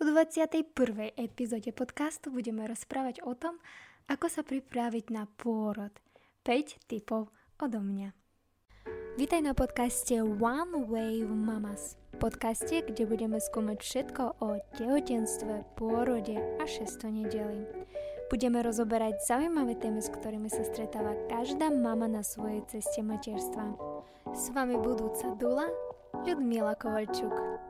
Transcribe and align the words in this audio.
V 0.00 0.08
21. 0.08 1.12
epizóde 1.12 1.76
podcastu 1.76 2.32
budeme 2.32 2.64
rozprávať 2.64 3.20
o 3.20 3.36
tom, 3.36 3.60
ako 4.08 4.32
sa 4.32 4.40
pripraviť 4.40 5.12
na 5.12 5.28
pôrod. 5.28 5.92
5 6.40 6.88
typov 6.88 7.28
odo 7.60 7.84
mňa. 7.84 8.08
Vítaj 9.20 9.44
na 9.44 9.52
podcaste 9.52 10.16
One 10.24 10.88
Wave 10.88 11.28
Mamas. 11.28 12.00
Podcaste, 12.16 12.80
kde 12.80 13.04
budeme 13.04 13.36
skúmať 13.36 13.76
všetko 13.84 14.40
o 14.40 14.56
tehotenstve, 14.80 15.76
pôrode 15.76 16.40
a 16.56 16.64
6 16.64 17.04
nedeli. 17.12 17.68
Budeme 18.32 18.64
rozoberať 18.64 19.20
zaujímavé 19.20 19.76
témy, 19.76 20.00
s 20.00 20.08
ktorými 20.08 20.48
sa 20.48 20.64
stretáva 20.64 21.12
každá 21.28 21.68
mama 21.68 22.08
na 22.08 22.24
svojej 22.24 22.64
ceste 22.72 23.04
materstva. 23.04 23.76
S 24.32 24.48
vami 24.48 24.80
budúca 24.80 25.36
Dula, 25.36 25.68
Ľudmila 26.24 26.72
Kovalčuk. 26.80 27.68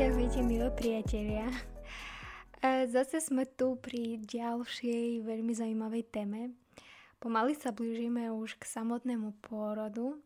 Ahojte, 0.00 0.40
milí 0.40 0.64
priatelia. 0.80 1.44
E, 2.64 2.88
zase 2.88 3.20
sme 3.20 3.44
tu 3.44 3.76
pri 3.76 4.16
ďalšej 4.24 5.20
veľmi 5.28 5.52
zaujímavej 5.52 6.08
téme. 6.08 6.56
Pomaly 7.20 7.52
sa 7.52 7.68
blížime 7.68 8.32
už 8.32 8.56
k 8.56 8.64
samotnému 8.64 9.36
pôrodu 9.44 10.16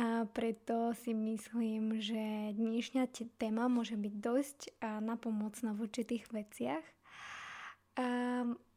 a 0.00 0.24
preto 0.32 0.96
si 0.96 1.12
myslím, 1.12 2.00
že 2.00 2.56
dnešná 2.56 3.04
téma 3.36 3.68
môže 3.68 4.00
byť 4.00 4.14
dosť 4.16 4.80
napomocná 5.04 5.76
v 5.76 5.84
určitých 5.84 6.32
veciach. 6.32 6.84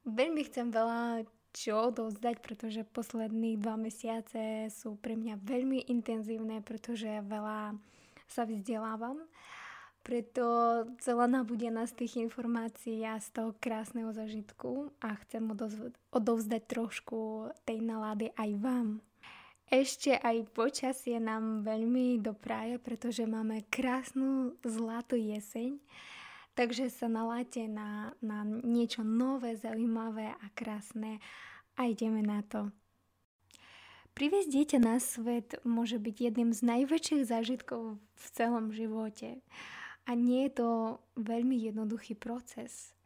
Veľmi 0.04 0.42
chcem 0.52 0.68
veľa 0.68 1.32
čo 1.56 1.96
dozdať, 1.96 2.44
pretože 2.44 2.84
posledných 2.92 3.56
dva 3.64 3.80
mesiace 3.80 4.68
sú 4.68 5.00
pre 5.00 5.16
mňa 5.16 5.40
veľmi 5.40 5.88
intenzívne, 5.88 6.60
pretože 6.60 7.24
veľa 7.24 7.80
sa 8.28 8.44
vzdelávam. 8.44 9.24
Preto 10.10 10.42
celá 10.98 11.30
nabudená 11.30 11.86
z 11.86 12.02
tých 12.02 12.18
informácií 12.18 13.06
a 13.06 13.22
z 13.22 13.30
toho 13.30 13.54
krásneho 13.62 14.10
zažitku 14.10 14.90
a 15.06 15.14
chcem 15.22 15.46
odovzdať 16.10 16.66
trošku 16.66 17.54
tej 17.62 17.86
nalady 17.86 18.34
aj 18.34 18.50
vám. 18.58 19.06
Ešte 19.70 20.18
aj 20.18 20.50
počasie 20.50 21.22
nám 21.22 21.62
veľmi 21.62 22.18
dopráje, 22.26 22.82
pretože 22.82 23.22
máme 23.30 23.70
krásnu 23.70 24.58
zlatú 24.66 25.14
jeseň, 25.14 25.78
takže 26.58 26.90
sa 26.90 27.06
naláte 27.06 27.70
na, 27.70 28.18
na 28.18 28.42
niečo 28.42 29.06
nové, 29.06 29.62
zaujímavé 29.62 30.34
a 30.34 30.46
krásne 30.58 31.22
a 31.78 31.86
ideme 31.86 32.26
na 32.26 32.42
to. 32.42 32.74
Priviesť 34.18 34.50
dieťa 34.50 34.80
na 34.82 34.98
svet 34.98 35.62
môže 35.62 36.02
byť 36.02 36.16
jedným 36.18 36.50
z 36.50 36.66
najväčších 36.66 37.30
zážitkov 37.30 38.02
v 38.02 38.26
celom 38.34 38.74
živote. 38.74 39.38
A 40.10 40.18
nie 40.18 40.50
je 40.50 40.58
to 40.58 40.70
veľmi 41.22 41.54
jednoduchý 41.70 42.18
proces. 42.18 42.98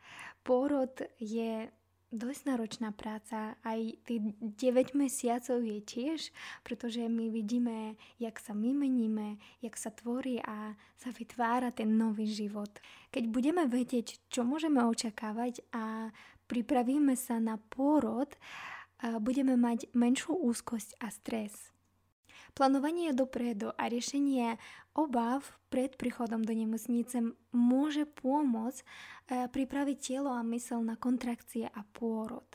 Pôrod 0.48 1.04
je 1.20 1.68
dosť 2.14 2.42
náročná 2.45 2.94
práca, 2.94 3.60
aj 3.66 3.98
tých 4.06 4.38
9 4.40 4.94
mesiacov 4.94 5.60
je 5.66 5.82
tiež, 5.82 6.30
pretože 6.62 7.02
my 7.10 7.28
vidíme, 7.28 8.00
jak 8.22 8.38
sa 8.38 8.54
my 8.54 8.70
meníme, 8.72 9.42
jak 9.66 9.76
sa 9.76 9.90
tvorí 9.90 10.38
a 10.45 10.78
sa 10.94 11.10
vytvára 11.10 11.73
ten 11.73 11.98
nový 11.98 12.30
život. 12.30 12.70
Keď 13.10 13.34
budeme 13.34 13.66
vedieť, 13.66 14.22
čo 14.30 14.45
môžeme 14.45 14.86
očakávať 14.86 15.66
a 15.73 16.14
pripravíme 16.45 17.17
sa 17.17 17.42
na 17.42 17.58
pôrod, 17.58 18.30
budeme 19.20 19.58
mať 19.58 19.90
menšiu 19.98 20.38
úzkosť 20.38 21.02
a 21.02 21.10
stres. 21.10 21.73
Plánovanie 22.53 23.14
dopredu 23.16 23.73
a 23.76 23.89
riešenie 23.89 24.58
obav 24.94 25.42
pred 25.73 25.98
príchodom 25.98 26.45
do 26.45 26.53
nemocnice 26.53 27.34
môže 27.50 28.06
pomôcť 28.06 28.86
pripraviť 29.49 29.98
telo 29.98 30.32
a 30.33 30.45
mysel 30.45 30.86
na 30.86 30.94
kontrakcie 30.94 31.66
a 31.66 31.82
pôrod. 31.98 32.45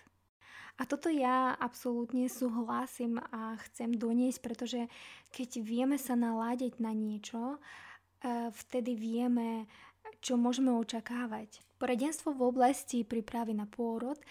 A 0.78 0.86
toto 0.86 1.10
ja 1.10 1.58
absolútne 1.58 2.30
súhlasím 2.30 3.18
a 3.34 3.58
chcem 3.66 3.90
doniesť, 3.90 4.38
pretože 4.38 4.86
keď 5.34 5.58
vieme 5.58 5.98
sa 5.98 6.14
naladiť 6.14 6.78
na 6.78 6.94
niečo, 6.94 7.58
vtedy 8.54 8.94
vieme, 8.94 9.66
čo 10.22 10.38
môžeme 10.38 10.70
očakávať. 10.78 11.58
Poradenstvo 11.82 12.30
v 12.30 12.46
oblasti 12.46 13.02
prípravy 13.02 13.58
na 13.58 13.66
pôrod 13.66 14.22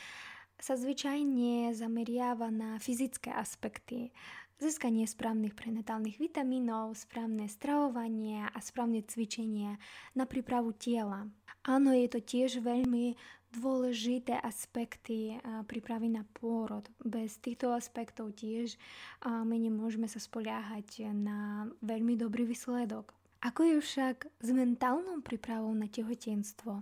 sa 0.56 0.80
zvyčajne 0.80 1.76
zameriava 1.76 2.48
na 2.48 2.80
fyzické 2.80 3.32
aspekty, 3.36 4.16
získanie 4.58 5.06
správnych 5.06 5.54
prenatálnych 5.54 6.18
vitamínov, 6.18 6.98
správne 6.98 7.46
stravovanie 7.46 8.46
a 8.50 8.58
správne 8.62 9.06
cvičenie 9.06 9.78
na 10.18 10.26
prípravu 10.26 10.74
tela. 10.74 11.30
Áno, 11.68 11.94
je 11.94 12.08
to 12.10 12.20
tiež 12.24 12.64
veľmi 12.64 13.14
dôležité 13.48 14.40
aspekty 14.44 15.40
prípravy 15.72 16.12
na 16.12 16.28
pôrod. 16.36 16.84
Bez 17.00 17.40
týchto 17.40 17.72
aspektov 17.72 18.36
tiež 18.36 18.76
my 19.24 19.56
nemôžeme 19.56 20.06
sa 20.10 20.20
spoliahať 20.20 21.08
na 21.16 21.70
veľmi 21.80 22.20
dobrý 22.20 22.44
výsledok. 22.44 23.16
Ako 23.46 23.62
je 23.64 23.78
však 23.80 24.28
s 24.42 24.50
mentálnou 24.50 25.22
prípravou 25.22 25.72
na 25.72 25.86
tehotenstvo? 25.86 26.82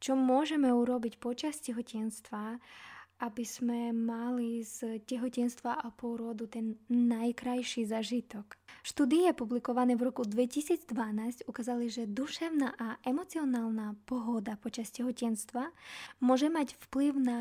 Čo 0.00 0.12
môžeme 0.16 0.72
urobiť 0.72 1.20
počas 1.20 1.60
tehotenstva, 1.60 2.56
aby 3.20 3.44
sme 3.44 3.92
mali 3.92 4.64
z 4.64 5.04
tehotenstva 5.04 5.76
a 5.80 5.92
pôrodu 5.92 6.48
ten 6.48 6.80
najkrajší 6.88 7.84
zažitok. 7.84 8.56
Štúdie 8.80 9.28
publikované 9.36 9.92
v 9.94 10.08
roku 10.08 10.24
2012 10.24 11.44
ukázali, 11.44 11.92
že 11.92 12.08
duševná 12.08 12.80
a 12.80 12.96
emocionálna 13.04 14.00
pohoda 14.08 14.56
počas 14.56 14.88
tehotenstva 14.90 15.68
môže 16.24 16.48
mať 16.48 16.80
vplyv 16.88 17.12
na 17.20 17.40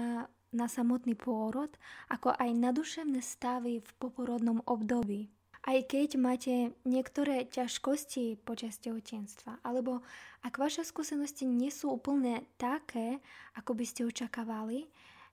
na 0.49 0.65
samotný 0.65 1.13
pôrod, 1.13 1.69
ako 2.09 2.33
aj 2.33 2.49
na 2.57 2.73
duševné 2.73 3.21
stavy 3.21 3.85
v 3.85 3.91
poporodnom 4.01 4.65
období. 4.65 5.29
Aj 5.59 5.77
keď 5.85 6.17
máte 6.17 6.73
niektoré 6.87 7.45
ťažkosti 7.45 8.41
počas 8.41 8.79
tehotenstva, 8.81 9.61
alebo 9.61 10.01
ak 10.41 10.55
vaše 10.55 10.87
skúsenosti 10.87 11.45
nie 11.45 11.69
sú 11.69 11.93
úplne 11.93 12.47
také, 12.55 13.19
ako 13.59 13.75
by 13.75 13.85
ste 13.85 14.07
očakávali, 14.07 14.87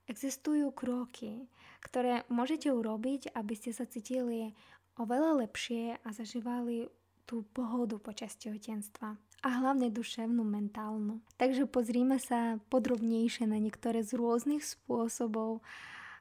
Existujú 0.06 0.70
kroky, 0.70 1.50
ktoré 1.82 2.22
môžete 2.30 2.70
urobiť, 2.70 3.34
aby 3.34 3.54
ste 3.58 3.74
sa 3.74 3.86
cítili 3.90 4.54
oveľa 4.94 5.42
lepšie 5.42 5.98
a 5.98 6.08
zažívali 6.14 6.86
tú 7.26 7.42
pohodu 7.50 7.98
počas 7.98 8.38
tehotenstva 8.38 9.18
a 9.42 9.48
hlavne 9.62 9.90
duševnú, 9.90 10.46
mentálnu. 10.46 11.20
Takže 11.36 11.66
pozrime 11.66 12.22
sa 12.22 12.62
podrobnejšie 12.70 13.50
na 13.50 13.58
niektoré 13.58 14.06
z 14.06 14.14
rôznych 14.14 14.62
spôsobov, 14.62 15.60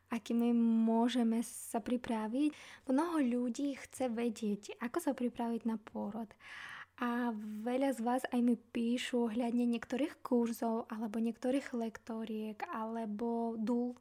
akými 0.09 0.53
môžeme 0.57 1.45
sa 1.45 1.81
pripraviť. 1.81 2.53
Mnoho 2.89 3.21
ľudí 3.21 3.77
chce 3.77 4.09
vedieť, 4.09 4.77
ako 4.81 4.97
sa 5.01 5.11
pripraviť 5.13 5.61
na 5.65 5.77
pôrod 5.77 6.29
a 6.95 7.35
veľa 7.35 7.91
z 7.91 7.99
vás 7.99 8.23
aj 8.31 8.39
mi 8.39 8.55
píšu 8.55 9.27
ohľadne 9.27 9.67
niektorých 9.67 10.23
kurzov 10.23 10.87
alebo 10.87 11.19
niektorých 11.19 11.75
lektoriek 11.75 12.55
alebo 12.71 13.59
dul. 13.59 13.99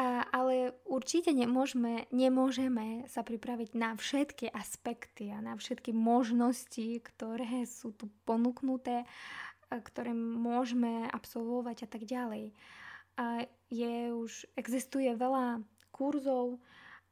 A, 0.00 0.24
ale 0.32 0.72
určite 0.88 1.28
nemôžeme, 1.36 2.08
nemôžeme 2.08 3.04
sa 3.04 3.20
pripraviť 3.20 3.76
na 3.76 3.92
všetky 3.92 4.48
aspekty 4.48 5.28
a 5.28 5.44
na 5.44 5.52
všetky 5.60 5.92
možnosti, 5.92 7.04
ktoré 7.04 7.68
sú 7.68 7.92
tu 7.92 8.08
ponúknuté, 8.24 9.04
ktoré 9.68 10.16
môžeme 10.16 11.04
absolvovať 11.12 11.84
a 11.84 11.88
tak 11.92 12.08
ďalej. 12.08 12.56
Je 13.68 13.94
už, 14.16 14.48
existuje 14.56 15.12
veľa 15.12 15.60
kurzov 15.92 16.56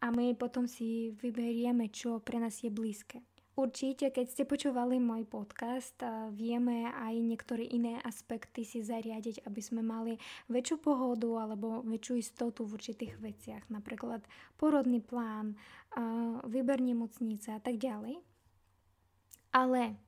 a 0.00 0.09
my 0.09 0.32
potom 0.32 0.65
si 0.65 1.12
vyberieme, 1.21 1.92
čo 1.92 2.24
pre 2.24 2.41
nás 2.41 2.56
je 2.65 2.72
blízke. 2.72 3.21
Určite, 3.59 4.15
keď 4.15 4.27
ste 4.31 4.47
počúvali 4.47 5.03
môj 5.03 5.27
podcast, 5.27 5.99
vieme 6.31 6.95
aj 6.95 7.10
niektoré 7.19 7.66
iné 7.66 7.99
aspekty 8.07 8.63
si 8.63 8.87
zariadiť, 8.87 9.43
aby 9.51 9.59
sme 9.59 9.83
mali 9.83 10.15
väčšiu 10.47 10.78
pohodu 10.78 11.27
alebo 11.43 11.83
väčšiu 11.83 12.15
istotu 12.22 12.63
v 12.63 12.78
určitých 12.78 13.19
veciach, 13.19 13.66
napríklad 13.66 14.22
porodný 14.55 15.03
plán, 15.03 15.59
výber 16.47 16.78
nemocnice 16.78 17.51
a 17.51 17.59
tak 17.59 17.83
ďalej. 17.83 18.22
Ale 19.51 19.99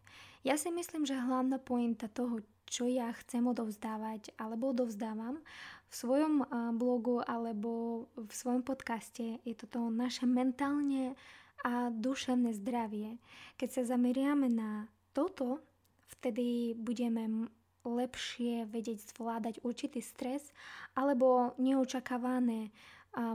ja 0.46 0.54
si 0.54 0.70
myslím, 0.70 1.02
že 1.02 1.18
hlavná 1.18 1.58
pointa 1.58 2.06
toho, 2.06 2.46
čo 2.70 2.86
ja 2.86 3.10
chcem 3.18 3.50
odovzdávať 3.50 4.30
alebo 4.38 4.70
odovzdávam 4.70 5.42
v 5.90 5.94
svojom 5.98 6.46
blogu 6.78 7.18
alebo 7.26 8.06
v 8.14 8.30
svojom 8.30 8.62
podcaste, 8.62 9.42
je 9.42 9.54
toto 9.58 9.90
naše 9.90 10.22
mentálne 10.22 11.18
a 11.64 11.92
duševné 11.92 12.56
zdravie. 12.56 13.20
Keď 13.60 13.68
sa 13.68 13.82
zameriame 13.96 14.48
na 14.48 14.88
toto, 15.12 15.60
vtedy 16.18 16.72
budeme 16.76 17.48
lepšie 17.84 18.68
vedieť 18.68 19.16
zvládať 19.16 19.64
určitý 19.64 20.04
stres 20.04 20.52
alebo 20.92 21.56
neočakávané 21.56 22.72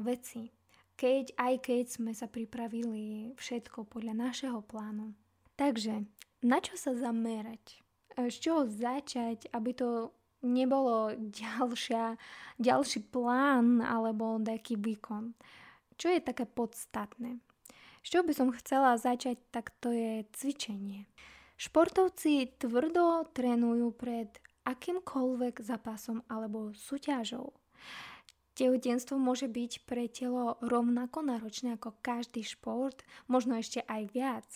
veci. 0.06 0.54
keď 0.96 1.36
aj 1.36 1.54
keď 1.60 1.84
sme 1.92 2.16
sa 2.16 2.24
pripravili 2.32 3.36
všetko 3.36 3.84
podľa 3.84 4.16
našeho 4.16 4.64
plánu. 4.64 5.12
Takže, 5.60 6.08
na 6.40 6.64
čo 6.64 6.80
sa 6.80 6.96
zamerať? 6.96 7.84
Z 8.16 8.36
čoho 8.40 8.64
začať, 8.64 9.52
aby 9.52 9.76
to 9.76 10.16
nebolo 10.40 11.12
ďalšia, 11.44 12.16
ďalší 12.56 13.12
plán 13.12 13.84
alebo 13.84 14.40
nejaký 14.40 14.80
výkon? 14.80 15.36
Čo 16.00 16.16
je 16.16 16.24
také 16.24 16.48
podstatné? 16.48 17.44
Z 18.06 18.14
čoho 18.14 18.24
by 18.30 18.38
som 18.38 18.54
chcela 18.54 19.02
začať, 19.02 19.42
tak 19.50 19.74
to 19.82 19.90
je 19.90 20.30
cvičenie. 20.38 21.10
Športovci 21.58 22.54
tvrdo 22.62 23.26
trénujú 23.34 23.98
pred 23.98 24.30
akýmkoľvek 24.62 25.58
zápasom 25.66 26.22
alebo 26.30 26.70
súťažou. 26.78 27.50
Tehotenstvo 28.54 29.18
môže 29.18 29.50
byť 29.50 29.90
pre 29.90 30.06
telo 30.06 30.62
rovnako 30.62 31.26
náročné 31.26 31.82
ako 31.82 31.98
každý 32.06 32.46
šport, 32.46 33.02
možno 33.26 33.58
ešte 33.58 33.82
aj 33.90 34.02
viac. 34.14 34.48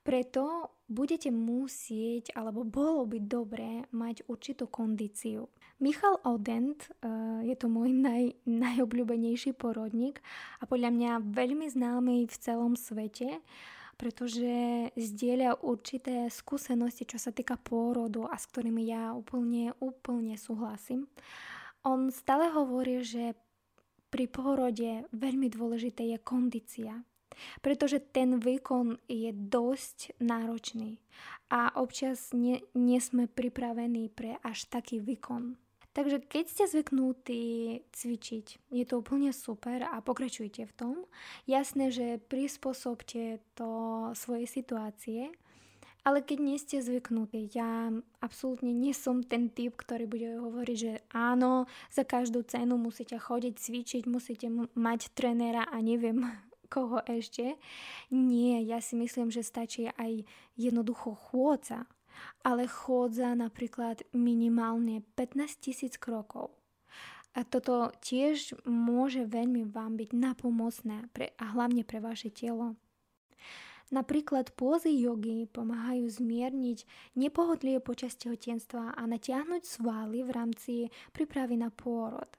Preto 0.00 0.72
budete 0.88 1.28
musieť, 1.28 2.32
alebo 2.32 2.64
bolo 2.64 3.04
by 3.04 3.20
dobré 3.20 3.84
mať 3.92 4.24
určitú 4.24 4.72
kondíciu. 4.72 5.52
Michal 5.80 6.20
Odent, 6.28 6.92
uh, 7.00 7.40
je 7.40 7.56
to 7.56 7.72
môj 7.72 7.88
naj, 8.06 8.36
najobľúbenejší 8.44 9.56
porodník 9.56 10.20
a 10.60 10.68
podľa 10.68 10.92
mňa 10.92 11.10
veľmi 11.32 11.66
známy 11.72 12.28
v 12.28 12.36
celom 12.36 12.76
svete, 12.76 13.40
pretože 13.96 14.92
zdieľa 14.92 15.64
určité 15.64 16.28
skúsenosti, 16.28 17.08
čo 17.08 17.16
sa 17.16 17.32
týka 17.32 17.56
pôrodu 17.56 18.28
a 18.28 18.36
s 18.36 18.44
ktorými 18.48 18.92
ja 18.92 19.16
úplne, 19.16 19.72
úplne 19.80 20.36
súhlasím. 20.36 21.08
On 21.80 22.12
stále 22.12 22.52
hovorí, 22.52 23.00
že 23.00 23.32
pri 24.12 24.28
pôrode 24.28 25.08
veľmi 25.16 25.48
dôležité 25.48 26.12
je 26.12 26.18
kondícia, 26.20 26.92
pretože 27.64 28.04
ten 28.04 28.36
výkon 28.36 29.00
je 29.08 29.32
dosť 29.32 30.20
náročný 30.20 31.00
a 31.48 31.72
občas 31.80 32.36
nie, 32.36 32.60
nie 32.76 33.00
sme 33.00 33.32
pripravení 33.32 34.12
pre 34.12 34.36
až 34.44 34.68
taký 34.68 35.00
výkon. 35.00 35.69
Takže 35.90 36.22
keď 36.22 36.44
ste 36.46 36.64
zvyknutí 36.70 37.44
cvičiť, 37.90 38.46
je 38.70 38.84
to 38.86 39.02
úplne 39.02 39.34
super 39.34 39.82
a 39.82 39.98
pokračujte 39.98 40.62
v 40.62 40.76
tom. 40.78 40.96
Jasné, 41.50 41.90
že 41.90 42.22
prispôsobte 42.30 43.42
to 43.58 43.70
svojej 44.14 44.46
situácie, 44.46 45.34
ale 46.00 46.24
keď 46.24 46.38
nie 46.40 46.56
ste 46.56 46.80
zvyknutí, 46.80 47.52
ja 47.52 47.92
absolútne 48.24 48.72
nie 48.72 48.96
som 48.96 49.20
ten 49.20 49.52
typ, 49.52 49.76
ktorý 49.76 50.08
bude 50.08 50.30
hovoriť, 50.40 50.76
že 50.78 50.92
áno, 51.12 51.68
za 51.92 52.08
každú 52.08 52.40
cenu 52.48 52.80
musíte 52.80 53.20
chodiť, 53.20 53.54
cvičiť, 53.60 54.02
musíte 54.08 54.48
mať 54.72 55.12
trenéra 55.12 55.68
a 55.68 55.76
neviem 55.84 56.24
koho 56.72 57.04
ešte. 57.04 57.60
Nie, 58.08 58.64
ja 58.64 58.80
si 58.80 58.96
myslím, 58.96 59.28
že 59.28 59.44
stačí 59.44 59.92
aj 59.92 60.24
jednoducho 60.56 61.12
chôdza. 61.18 61.84
Ale 62.40 62.64
chôdza 62.64 63.36
napríklad 63.36 64.02
minimálne 64.16 65.04
15 65.14 65.60
tisíc 65.60 66.00
krokov. 66.00 66.56
A 67.30 67.46
toto 67.46 67.94
tiež 68.02 68.58
môže 68.66 69.22
veľmi 69.22 69.62
vám 69.70 69.94
byť 69.94 70.10
napomocné 70.10 71.06
pre, 71.14 71.30
a 71.38 71.54
hlavne 71.54 71.86
pre 71.86 72.02
vaše 72.02 72.34
telo. 72.34 72.74
Napríklad 73.90 74.54
pózy 74.54 75.02
jogy 75.02 75.50
pomáhajú 75.50 76.06
zmierniť 76.06 76.86
nepohodlie 77.18 77.82
počas 77.82 78.14
tehotenstva 78.14 78.94
a 78.94 79.02
natiahnuť 79.02 79.62
svaly 79.66 80.22
v 80.22 80.30
rámci 80.30 80.74
prípravy 81.10 81.58
na 81.58 81.74
pôrod. 81.74 82.30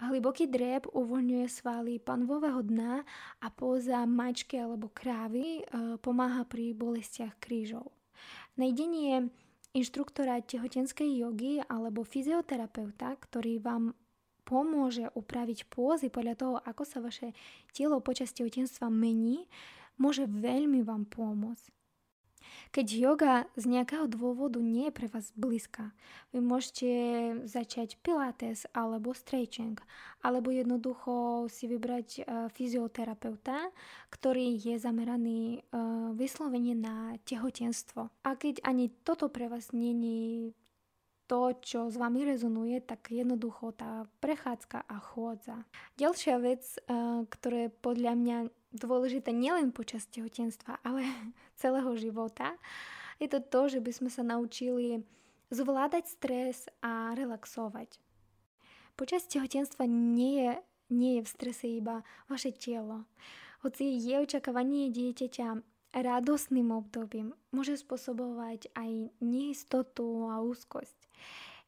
Hlboký 0.00 0.48
drep 0.48 0.88
uvoľňuje 0.90 1.46
svaly 1.46 2.00
panvového 2.00 2.64
dna 2.64 3.04
a 3.44 3.46
póza 3.52 4.02
mačky 4.08 4.56
alebo 4.56 4.88
krávy 4.90 5.60
e, 5.60 5.62
pomáha 6.00 6.48
pri 6.48 6.72
bolestiach 6.72 7.36
krížov. 7.36 7.99
Najdenie 8.60 9.32
inštruktora 9.72 10.44
tehotenskej 10.44 11.08
jogy 11.16 11.64
alebo 11.64 12.04
fyzioterapeuta, 12.04 13.16
ktorý 13.16 13.56
vám 13.56 13.96
pomôže 14.44 15.08
upraviť 15.16 15.72
pózy 15.72 16.12
podľa 16.12 16.34
toho, 16.36 16.54
ako 16.60 16.82
sa 16.84 17.00
vaše 17.00 17.32
telo 17.72 18.04
počas 18.04 18.36
tehotenstva 18.36 18.92
mení, 18.92 19.48
môže 19.96 20.28
veľmi 20.28 20.84
vám 20.84 21.08
pomôcť. 21.08 21.79
Keď 22.70 22.86
yoga 22.86 23.34
z 23.58 23.66
nejakého 23.66 24.06
dôvodu 24.06 24.62
nie 24.62 24.86
je 24.86 24.94
pre 24.94 25.10
vás 25.10 25.34
blízka, 25.34 25.90
vy 26.30 26.38
môžete 26.38 26.90
začať 27.42 27.98
pilates 27.98 28.62
alebo 28.70 29.10
stretching, 29.10 29.74
alebo 30.22 30.54
jednoducho 30.54 31.50
si 31.50 31.66
vybrať 31.66 32.08
uh, 32.22 32.46
fyzioterapeuta, 32.54 33.74
ktorý 34.14 34.54
je 34.54 34.78
zameraný 34.78 35.66
uh, 35.74 36.14
vyslovene 36.14 36.78
na 36.78 37.18
tehotenstvo. 37.26 38.06
A 38.22 38.38
keď 38.38 38.62
ani 38.62 38.94
toto 39.02 39.26
pre 39.26 39.50
vás 39.50 39.74
není 39.74 40.54
to, 41.26 41.54
čo 41.62 41.90
s 41.90 41.98
vami 41.98 42.26
rezonuje, 42.26 42.82
tak 42.82 43.10
jednoducho 43.10 43.70
tá 43.74 44.06
prechádzka 44.18 44.82
a 44.86 44.96
chôdza. 44.98 45.62
Ďalšia 45.94 46.42
vec, 46.42 46.66
ktorá 47.30 47.70
je 47.70 47.70
podľa 47.70 48.18
mňa 48.18 48.36
dôležité 48.74 49.34
nielen 49.34 49.74
počas 49.74 50.06
tehotenstva, 50.10 50.82
ale 50.86 51.06
celého 51.60 51.90
života, 51.98 52.54
je 53.20 53.28
to 53.28 53.40
to, 53.44 53.78
že 53.78 53.80
by 53.84 53.92
sme 53.92 54.10
sa 54.10 54.22
naučili 54.24 55.04
zvládať 55.52 56.04
stres 56.08 56.70
a 56.80 57.12
relaxovať. 57.12 58.00
Počas 58.96 59.26
tehotenstva 59.28 59.84
nie 59.88 60.46
je, 60.46 60.52
nie 60.92 61.12
je 61.18 61.22
v 61.26 61.32
strese 61.32 61.66
iba 61.68 62.06
vaše 62.30 62.54
telo. 62.54 63.04
Hoci 63.60 63.92
je 64.00 64.16
očakávanie 64.24 64.88
dieťaťa 64.88 65.48
radosným 65.90 66.70
obdobím, 66.70 67.34
môže 67.50 67.76
spôsobovať 67.82 68.70
aj 68.78 69.10
neistotu 69.20 70.30
a 70.30 70.38
úzkosť. 70.40 70.96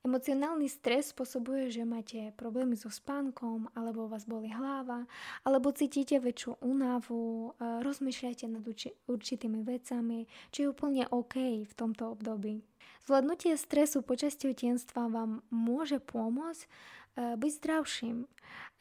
Emocionálny 0.02 0.66
stres 0.66 1.14
spôsobuje, 1.14 1.70
že 1.70 1.87
máte 1.87 2.34
problémy 2.34 2.75
so 2.75 2.90
spánkom, 2.90 3.70
alebo 3.70 4.10
vás 4.10 4.26
boli 4.26 4.50
hlava, 4.50 5.06
alebo 5.46 5.70
cítite 5.70 6.19
väčšiu 6.19 6.58
únavu, 6.58 7.54
rozmýšľate 7.62 8.50
nad 8.50 8.66
určitými 9.06 9.62
vecami, 9.62 10.26
čo 10.50 10.58
je 10.58 10.70
úplne 10.75 11.06
OK 11.06 11.62
v 11.62 11.75
tomto 11.78 12.19
období. 12.19 12.66
Zvládnutie 13.06 13.54
stresu 13.54 14.02
počas 14.02 14.34
tehotenstva 14.34 15.06
vám 15.06 15.46
môže 15.54 16.02
pomôcť 16.02 16.66
byť 17.14 17.52
zdravším. 17.62 18.26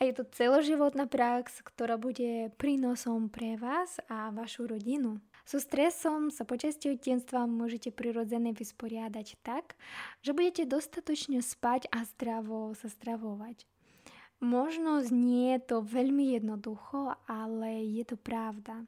A 0.01 0.09
je 0.09 0.13
to 0.17 0.25
celoživotná 0.25 1.05
prax, 1.05 1.61
ktorá 1.61 2.01
bude 2.01 2.49
prínosom 2.57 3.29
pre 3.29 3.61
vás 3.61 4.01
a 4.09 4.33
vašu 4.33 4.65
rodinu. 4.65 5.21
So 5.51 5.59
stresom 5.59 6.31
sa 6.31 6.47
počas 6.47 6.79
tehotenstva 6.79 7.43
môžete 7.43 7.91
prirodzene 7.91 8.55
vysporiadať 8.55 9.35
tak, 9.43 9.75
že 10.23 10.31
budete 10.31 10.63
dostatočne 10.63 11.43
spať 11.43 11.91
a 11.91 12.07
zdravo 12.07 12.71
sa 12.71 12.87
stravovať. 12.87 13.67
Možno 14.39 15.03
znie 15.03 15.59
to 15.59 15.83
veľmi 15.83 16.39
jednoducho, 16.39 17.19
ale 17.27 17.83
je 17.83 18.07
to 18.07 18.15
pravda. 18.15 18.87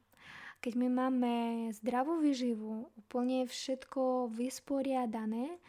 Keď 0.64 0.74
my 0.80 0.88
máme 0.88 1.34
zdravú 1.76 2.24
výživu, 2.24 2.88
úplne 2.96 3.44
všetko 3.44 4.32
vysporiadané 4.32 5.60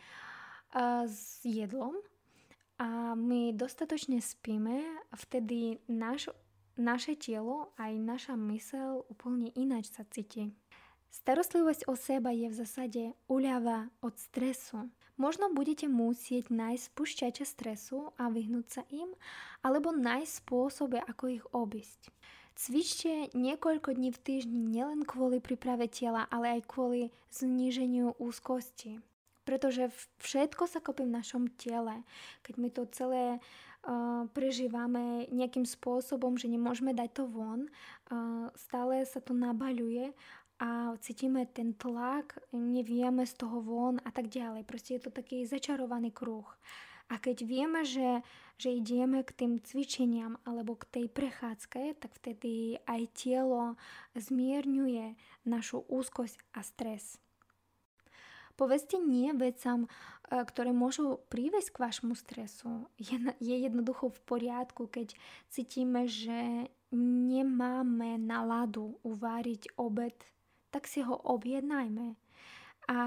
s 1.10 1.42
jedlom 1.42 1.98
a 2.78 3.18
my 3.18 3.50
dostatočne 3.50 4.22
spíme, 4.22 4.78
vtedy 5.10 5.82
naš, 5.90 6.30
naše 6.78 7.18
telo 7.18 7.74
aj 7.82 7.98
naša 7.98 8.38
mysel 8.46 9.02
úplne 9.10 9.50
ináč 9.58 9.90
sa 9.90 10.06
cíti. 10.06 10.54
Starostlivosť 11.14 11.86
o 11.86 11.94
seba 11.94 12.34
je 12.34 12.50
v 12.50 12.58
zásade 12.58 13.02
uľava 13.30 13.86
od 14.02 14.18
stresu. 14.18 14.90
Možno 15.14 15.46
budete 15.54 15.86
musieť 15.86 16.50
nájsť 16.50 16.90
spúšťače 16.90 17.44
stresu 17.46 18.10
a 18.18 18.26
vyhnúť 18.26 18.66
sa 18.66 18.82
im, 18.90 19.14
alebo 19.62 19.94
nájsť 19.94 20.42
spôsoby, 20.42 20.98
ako 21.06 21.24
ich 21.30 21.44
obísť. 21.54 22.10
Cvičte 22.58 23.30
niekoľko 23.30 23.94
dní 23.94 24.10
v 24.10 24.22
týždni 24.26 24.58
nielen 24.74 25.06
kvôli 25.06 25.38
príprave 25.38 25.86
tela, 25.86 26.26
ale 26.34 26.58
aj 26.58 26.66
kvôli 26.66 27.14
zníženiu 27.30 28.18
úzkosti. 28.18 28.98
Pretože 29.46 29.94
všetko 30.18 30.66
sa 30.66 30.82
kopí 30.82 31.06
v 31.06 31.14
našom 31.14 31.46
tele. 31.54 32.02
Keď 32.42 32.54
my 32.58 32.68
to 32.74 32.90
celé 32.90 33.38
uh, 33.38 34.26
prežívame 34.34 35.30
nejakým 35.30 35.62
spôsobom, 35.62 36.34
že 36.34 36.50
nemôžeme 36.50 36.90
dať 36.90 37.22
to 37.22 37.24
von, 37.30 37.70
uh, 38.10 38.50
stále 38.58 39.06
sa 39.06 39.22
to 39.22 39.30
nabaľuje 39.30 40.10
a 40.60 40.94
cítime 41.02 41.46
ten 41.50 41.74
tlak, 41.74 42.38
nevieme 42.54 43.26
z 43.26 43.34
toho 43.34 43.58
von 43.58 43.98
a 44.06 44.10
tak 44.14 44.30
ďalej. 44.30 44.62
Proste 44.62 44.98
je 44.98 45.08
to 45.08 45.10
taký 45.10 45.42
začarovaný 45.42 46.14
kruh. 46.14 46.46
A 47.12 47.20
keď 47.20 47.44
vieme, 47.44 47.84
že, 47.84 48.24
že 48.56 48.72
ideme 48.72 49.20
k 49.20 49.34
tým 49.34 49.52
cvičeniam 49.60 50.40
alebo 50.48 50.78
k 50.78 50.88
tej 50.88 51.06
prechádzke, 51.12 52.00
tak 52.00 52.10
vtedy 52.16 52.80
aj 52.88 53.02
telo 53.12 53.76
zmierňuje 54.16 55.18
našu 55.44 55.84
úzkosť 55.84 56.40
a 56.56 56.64
stres. 56.64 57.20
Povedzte 58.54 59.02
nie 59.02 59.34
vecam, 59.34 59.84
e, 59.84 59.88
ktoré 60.30 60.70
môžu 60.70 61.18
prívesť 61.26 61.74
k 61.74 61.82
vašmu 61.82 62.14
stresu. 62.14 62.86
Je, 62.96 63.18
je 63.42 63.56
jednoducho 63.66 64.14
v 64.14 64.20
poriadku, 64.24 64.86
keď 64.86 65.12
cítime, 65.50 66.06
že 66.06 66.70
nemáme 66.94 68.16
náladu 68.22 68.96
uváriť 69.02 69.74
obed, 69.74 70.14
tak 70.74 70.90
si 70.90 71.06
ho 71.06 71.14
objednajme. 71.14 72.18
A 72.90 72.98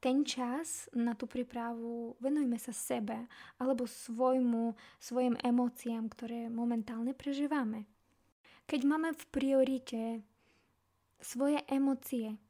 ten 0.00 0.24
čas 0.24 0.88
na 0.96 1.12
tú 1.12 1.28
prípravu 1.28 2.16
venujme 2.24 2.56
sa 2.56 2.72
sebe 2.72 3.28
alebo 3.60 3.84
svojmu, 3.84 4.72
svojim 4.96 5.36
emóciám, 5.44 6.08
ktoré 6.08 6.48
momentálne 6.48 7.12
prežívame. 7.12 7.84
Keď 8.64 8.80
máme 8.88 9.12
v 9.12 9.24
priorite 9.28 10.02
svoje 11.20 11.60
emócie, 11.68 12.40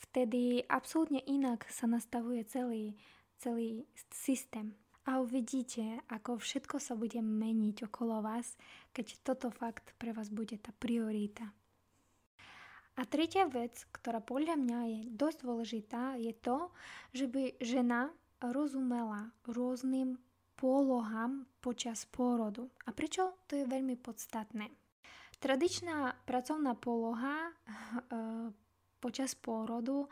vtedy 0.00 0.64
absolútne 0.64 1.20
inak 1.28 1.68
sa 1.68 1.84
nastavuje 1.84 2.40
celý, 2.48 2.96
celý 3.36 3.84
systém. 4.08 4.72
A 5.04 5.20
uvidíte, 5.20 6.00
ako 6.08 6.40
všetko 6.40 6.80
sa 6.80 6.96
bude 6.96 7.20
meniť 7.20 7.84
okolo 7.84 8.24
vás, 8.24 8.56
keď 8.96 9.20
toto 9.20 9.52
fakt 9.52 9.92
pre 10.00 10.16
vás 10.16 10.32
bude 10.32 10.56
tá 10.56 10.72
priorita. 10.72 11.52
A 12.94 13.02
tretia 13.02 13.50
vec, 13.50 13.74
ktorá 13.90 14.22
podľa 14.22 14.54
mňa 14.54 14.78
je 14.86 15.00
dosť 15.10 15.38
dôležitá, 15.42 16.02
je 16.14 16.30
to, 16.38 16.70
že 17.10 17.26
by 17.26 17.58
žena 17.58 18.14
rozumela 18.38 19.34
rôznym 19.50 20.14
pôlohám 20.54 21.50
počas 21.58 22.06
pôrodu. 22.06 22.70
A 22.86 22.94
prečo? 22.94 23.34
To 23.50 23.58
je 23.58 23.66
veľmi 23.66 23.98
podstatné. 23.98 24.70
Tradičná 25.42 26.22
pracovná 26.22 26.78
poloha 26.78 27.50
e, 27.50 27.52
počas 29.02 29.34
pôrodu, 29.34 30.06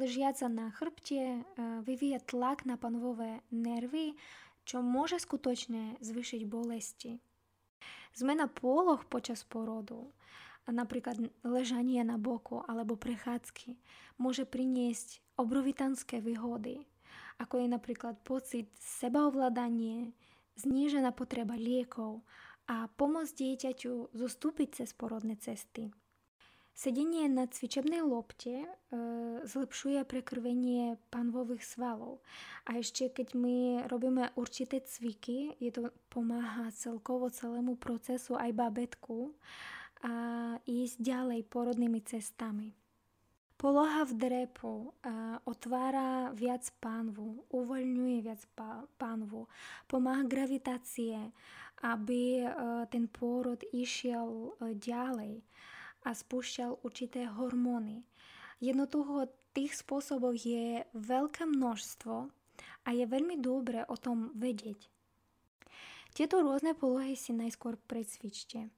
ležiaca 0.00 0.48
na 0.48 0.72
chrbte, 0.72 1.20
e, 1.20 1.40
vyvíja 1.84 2.24
tlak 2.24 2.64
na 2.64 2.80
panvové 2.80 3.44
nervy, 3.52 4.16
čo 4.64 4.80
môže 4.80 5.20
skutočne 5.20 6.00
zvyšiť 6.00 6.42
bolesti. 6.48 7.20
Zmena 8.16 8.48
pôloh 8.48 9.04
počas 9.04 9.44
pôrodu 9.44 10.08
napríklad 10.70 11.18
ležanie 11.42 12.02
na 12.06 12.20
boku 12.20 12.62
alebo 12.70 12.94
prechádzky 12.94 13.74
môže 14.22 14.46
priniesť 14.46 15.18
obrovitanské 15.34 16.22
výhody, 16.22 16.86
ako 17.42 17.64
je 17.64 17.68
napríklad 17.68 18.20
pocit 18.22 18.70
sebaovládanie, 18.78 20.14
znížená 20.54 21.10
potreba 21.16 21.58
liekov 21.58 22.22
a 22.70 22.86
pomôcť 22.94 23.34
dieťaťu 23.34 24.14
zostúpiť 24.14 24.82
cez 24.82 24.94
porodné 24.94 25.34
cesty. 25.34 25.90
Sedenie 26.72 27.28
na 27.28 27.44
cvičebnej 27.44 28.00
lopte 28.00 28.64
e, 28.64 28.68
zlepšuje 29.44 30.08
prekrvenie 30.08 30.96
panvových 31.12 31.68
svalov. 31.68 32.24
A 32.64 32.80
ešte 32.80 33.12
keď 33.12 33.36
my 33.36 33.84
robíme 33.92 34.32
určité 34.40 34.80
cviky, 34.80 35.52
je 35.60 35.68
to 35.68 35.92
pomáha 36.08 36.72
celkovo 36.72 37.28
celému 37.28 37.76
procesu 37.76 38.40
aj 38.40 38.56
babetku 38.56 39.36
a 40.02 40.14
ísť 40.66 40.96
ďalej 40.98 41.40
porodnými 41.46 42.02
cestami. 42.02 42.74
Poloha 43.54 44.02
v 44.02 44.18
drepu 44.18 44.90
otvára 45.46 46.34
viac 46.34 46.66
pánvu, 46.82 47.46
uvoľňuje 47.54 48.18
viac 48.26 48.42
pánvu, 48.98 49.46
pomáha 49.86 50.26
gravitácie, 50.26 51.30
aby 51.82 52.42
e, 52.42 52.46
ten 52.90 53.06
pôrod 53.06 53.62
išiel 53.70 54.54
e, 54.58 54.74
ďalej 54.74 55.46
a 56.02 56.10
spúšťal 56.10 56.82
určité 56.82 57.26
hormóny. 57.26 58.02
Jednoducho 58.58 59.30
tých 59.54 59.78
spôsobov 59.78 60.38
je 60.38 60.82
veľké 60.94 61.46
množstvo 61.46 62.14
a 62.82 62.88
je 62.90 63.04
veľmi 63.06 63.38
dobré 63.38 63.86
o 63.86 63.94
tom 63.94 64.34
vedieť. 64.34 64.90
Tieto 66.12 66.44
rôzne 66.44 66.76
polohy 66.76 67.16
si 67.16 67.32
najskôr 67.32 67.80
precvičte 67.88 68.68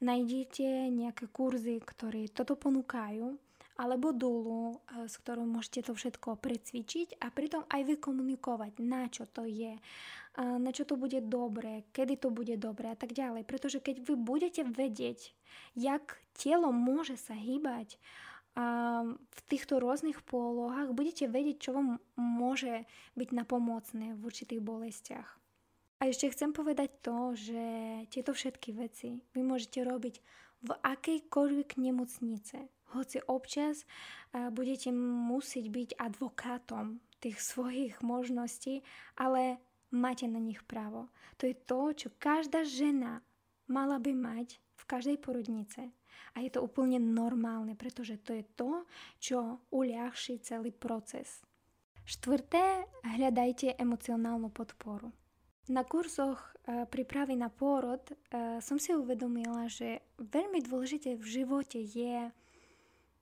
nájdete 0.00 0.94
nejaké 0.94 1.26
kurzy, 1.30 1.82
ktoré 1.82 2.30
toto 2.30 2.54
ponúkajú, 2.54 3.34
alebo 3.78 4.10
dulu, 4.10 4.78
eh, 4.90 5.06
s 5.06 5.18
ktorou 5.22 5.46
môžete 5.46 5.86
to 5.90 5.92
všetko 5.94 6.38
precvičiť 6.38 7.22
a 7.22 7.30
pritom 7.30 7.66
aj 7.70 7.82
vykomunikovať, 7.86 8.72
na 8.82 9.06
čo 9.10 9.26
to 9.26 9.46
je, 9.46 9.78
na 10.38 10.70
čo 10.70 10.86
to 10.86 10.94
bude 10.94 11.18
dobré, 11.26 11.82
kedy 11.90 12.14
to 12.14 12.30
bude 12.30 12.54
dobré 12.62 12.94
a 12.94 12.98
tak 12.98 13.10
ďalej. 13.10 13.42
Pretože 13.42 13.82
keď 13.82 14.06
vy 14.06 14.14
budete 14.14 14.62
vedieť, 14.62 15.34
jak 15.74 16.14
telo 16.30 16.70
môže 16.70 17.18
sa 17.18 17.34
hýbať 17.34 17.98
v 19.18 19.40
týchto 19.50 19.82
rôznych 19.82 20.22
pôlohách, 20.22 20.94
budete 20.94 21.26
vedieť, 21.26 21.58
čo 21.58 21.70
vám 21.74 21.98
môže 22.14 22.86
byť 23.18 23.28
napomocné 23.34 24.14
v 24.14 24.20
určitých 24.22 24.62
bolestiach. 24.62 25.37
A 25.98 26.06
ešte 26.06 26.30
chcem 26.30 26.54
povedať 26.54 26.94
to, 27.02 27.34
že 27.34 27.62
tieto 28.14 28.30
všetky 28.30 28.70
veci 28.70 29.18
vy 29.34 29.42
môžete 29.42 29.82
robiť 29.82 30.22
v 30.62 30.70
akejkoľvek 30.78 31.74
nemocnice. 31.74 32.70
Hoci 32.94 33.18
občas 33.26 33.82
budete 34.32 34.94
musieť 34.94 35.66
byť 35.68 35.88
advokátom 35.98 37.02
tých 37.18 37.42
svojich 37.50 37.98
možností, 38.00 38.86
ale 39.18 39.58
máte 39.90 40.30
na 40.30 40.38
nich 40.38 40.62
právo. 40.62 41.10
To 41.42 41.50
je 41.50 41.54
to, 41.66 41.80
čo 41.94 42.08
každá 42.18 42.62
žena 42.62 43.22
mala 43.66 43.98
by 43.98 44.14
mať 44.14 44.62
v 44.78 44.82
každej 44.86 45.18
porodnice. 45.18 45.90
A 46.34 46.42
je 46.42 46.50
to 46.54 46.62
úplne 46.62 47.02
normálne, 47.02 47.74
pretože 47.74 48.22
to 48.22 48.34
je 48.34 48.44
to, 48.54 48.86
čo 49.18 49.62
uľahší 49.74 50.38
celý 50.42 50.70
proces. 50.70 51.42
Štvrté, 52.06 52.86
hľadajte 53.04 53.76
emocionálnu 53.76 54.48
podporu. 54.48 55.10
Na 55.68 55.84
kurzoch 55.84 56.40
e, 56.64 56.88
prípravy 56.88 57.36
na 57.36 57.52
pôrod 57.52 58.00
e, 58.08 58.14
som 58.64 58.80
si 58.80 58.96
uvedomila, 58.96 59.68
že 59.68 60.00
veľmi 60.16 60.64
dôležité 60.64 61.20
v 61.20 61.26
živote 61.28 61.76
je 61.76 62.32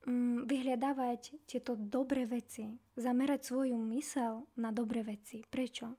mm, 0.06 0.46
vyhľadávať 0.46 1.42
tieto 1.50 1.74
dobré 1.74 2.22
veci, 2.22 2.70
zamerať 2.94 3.50
svoju 3.50 3.74
mysel 3.90 4.46
na 4.54 4.70
dobré 4.70 5.02
veci. 5.02 5.42
Prečo? 5.42 5.98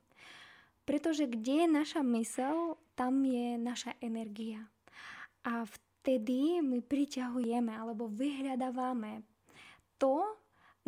Pretože 0.87 1.27
kde 1.27 1.67
je 1.67 1.67
naša 1.67 1.99
mysel, 2.15 2.79
tam 2.95 3.27
je 3.27 3.59
naša 3.59 3.99
energia. 3.99 4.63
A 5.43 5.67
vtedy 5.67 6.63
my 6.63 6.79
priťahujeme 6.79 7.75
alebo 7.75 8.07
vyhľadávame 8.07 9.19
to, 9.99 10.23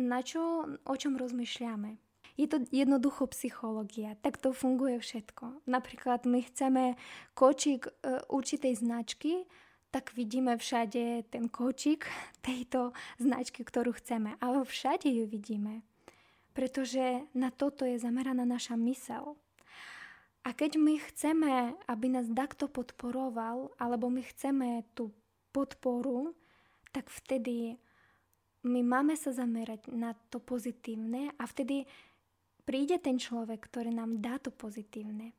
na 0.00 0.24
čo, 0.24 0.64
o 0.88 0.94
čom 0.96 1.20
rozmýšľame. 1.20 2.09
Je 2.40 2.48
to 2.48 2.64
jednoducho 2.72 3.28
psychológia, 3.36 4.16
tak 4.24 4.40
to 4.40 4.56
funguje 4.56 4.96
všetko. 4.96 5.68
Napríklad 5.68 6.24
my 6.24 6.40
chceme 6.48 6.96
kočík 7.36 7.92
e, 7.92 7.92
určitej 8.32 8.80
značky, 8.80 9.44
tak 9.92 10.16
vidíme 10.16 10.56
všade 10.56 11.28
ten 11.28 11.52
kočík 11.52 12.08
tejto 12.46 12.96
značky, 13.20 13.60
ktorú 13.60 13.92
chceme. 13.92 14.40
Ale 14.40 14.64
všade 14.64 15.12
ju 15.12 15.28
vidíme. 15.28 15.84
Pretože 16.56 17.28
na 17.36 17.52
toto 17.52 17.84
je 17.84 18.00
zameraná 18.00 18.48
naša 18.48 18.72
mysel. 18.80 19.36
A 20.40 20.56
keď 20.56 20.80
my 20.80 20.96
chceme, 21.12 21.76
aby 21.84 22.06
nás 22.08 22.24
takto 22.32 22.72
podporoval, 22.72 23.76
alebo 23.76 24.08
my 24.08 24.24
chceme 24.24 24.88
tú 24.96 25.12
podporu, 25.52 26.32
tak 26.88 27.12
vtedy 27.12 27.76
my 28.64 28.80
máme 28.80 29.16
sa 29.16 29.32
zamerať 29.32 29.92
na 29.92 30.16
to 30.28 30.40
pozitívne 30.40 31.32
a 31.36 31.44
vtedy 31.44 31.84
príde 32.62 33.00
ten 33.00 33.16
človek, 33.16 33.66
ktorý 33.66 33.90
nám 33.92 34.20
dá 34.20 34.36
to 34.40 34.52
pozitívne. 34.52 35.32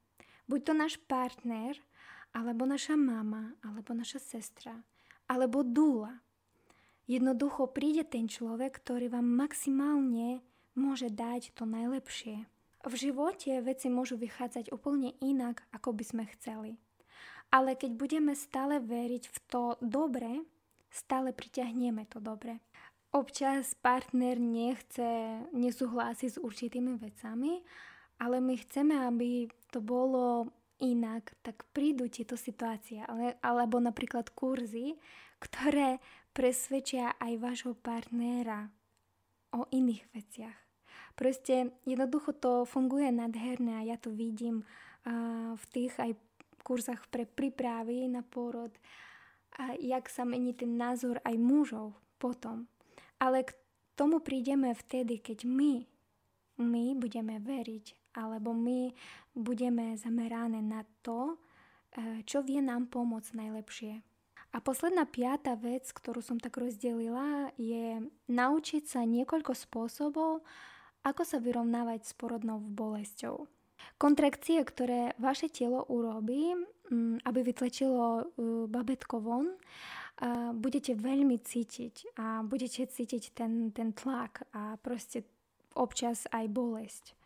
Buď 0.50 0.60
to 0.68 0.74
náš 0.76 0.94
partner, 1.08 1.78
alebo 2.32 2.64
naša 2.68 2.96
mama, 2.96 3.56
alebo 3.64 3.92
naša 3.96 4.20
sestra, 4.20 4.76
alebo 5.28 5.64
dúla. 5.64 6.20
Jednoducho 7.08 7.72
príde 7.72 8.08
ten 8.08 8.28
človek, 8.28 8.80
ktorý 8.80 9.12
vám 9.12 9.28
maximálne 9.28 10.40
môže 10.76 11.12
dať 11.12 11.52
to 11.52 11.68
najlepšie. 11.68 12.48
V 12.82 12.94
živote 12.98 13.62
veci 13.62 13.92
môžu 13.92 14.18
vychádzať 14.18 14.74
úplne 14.74 15.14
inak, 15.22 15.62
ako 15.76 15.94
by 15.94 16.04
sme 16.08 16.24
chceli. 16.34 16.82
Ale 17.52 17.76
keď 17.76 18.00
budeme 18.00 18.34
stále 18.34 18.80
veriť 18.80 19.24
v 19.28 19.38
to 19.52 19.64
dobre, 19.84 20.42
stále 20.90 21.36
priťahneme 21.36 22.08
to 22.08 22.24
dobre. 22.24 22.64
Občas 23.12 23.76
partner 23.76 24.40
nechce, 24.40 25.44
nesúhlasí 25.52 26.32
s 26.32 26.40
určitými 26.40 26.96
vecami, 26.96 27.60
ale 28.24 28.40
my 28.40 28.56
chceme, 28.56 28.96
aby 29.04 29.52
to 29.68 29.84
bolo 29.84 30.48
inak, 30.80 31.36
tak 31.44 31.68
prídu 31.76 32.08
tieto 32.08 32.40
situácie, 32.40 33.04
ale, 33.04 33.36
alebo 33.44 33.84
napríklad 33.84 34.32
kurzy, 34.32 34.96
ktoré 35.44 36.00
presvedčia 36.32 37.20
aj 37.20 37.34
vášho 37.38 37.74
partnera 37.76 38.72
o 39.52 39.68
iných 39.68 40.04
veciach. 40.16 40.58
Proste 41.20 41.76
jednoducho 41.84 42.32
to 42.32 42.64
funguje 42.64 43.12
nadherne 43.12 43.84
a 43.84 43.86
ja 43.86 44.00
to 44.00 44.10
vidím 44.10 44.64
uh, 44.64 45.54
v 45.54 45.66
tých 45.68 45.94
aj 46.00 46.16
kurzach 46.64 47.04
pre 47.12 47.28
prípravy 47.28 48.08
na 48.08 48.24
pôrod 48.24 48.72
a 49.60 49.76
jak 49.76 50.08
sa 50.08 50.24
mení 50.24 50.56
ten 50.56 50.80
názor 50.80 51.20
aj 51.28 51.36
mužov 51.36 51.98
potom. 52.16 52.70
Ale 53.22 53.46
k 53.46 53.54
tomu 53.94 54.18
prídeme 54.18 54.74
vtedy, 54.74 55.22
keď 55.22 55.46
my, 55.46 55.86
my 56.58 56.98
budeme 56.98 57.38
veriť, 57.38 58.18
alebo 58.18 58.52
my 58.52 58.90
budeme 59.38 59.94
zamerané 59.96 60.60
na 60.60 60.82
to, 61.06 61.38
eh, 61.94 62.26
čo 62.26 62.42
vie 62.42 62.60
nám 62.60 62.90
pomôcť 62.90 63.38
najlepšie. 63.38 63.94
A 64.52 64.60
posledná 64.60 65.08
piata 65.08 65.56
vec, 65.56 65.88
ktorú 65.96 66.20
som 66.20 66.36
tak 66.36 66.60
rozdelila, 66.60 67.56
je 67.56 68.04
naučiť 68.28 68.84
sa 68.84 69.08
niekoľko 69.08 69.56
spôsobov, 69.56 70.44
ako 71.08 71.22
sa 71.24 71.40
vyrovnávať 71.40 72.04
s 72.04 72.12
porodnou 72.12 72.60
bolesťou. 72.60 73.48
Kontrakcie, 73.96 74.62
ktoré 74.62 75.16
vaše 75.18 75.48
telo 75.50 75.88
urobí, 75.88 76.54
mm, 76.92 77.26
aby 77.26 77.40
vytlečilo 77.42 78.06
uh, 78.06 78.24
babetko 78.68 79.24
von, 79.24 79.56
budete 80.54 80.94
veľmi 80.94 81.42
cítiť 81.42 82.14
a 82.18 82.46
budete 82.46 82.86
cítiť 82.86 83.34
ten, 83.34 83.74
ten 83.74 83.90
tlak 83.90 84.46
a 84.54 84.78
proste 84.78 85.26
občas 85.74 86.30
aj 86.30 86.46
bolesť. 86.52 87.18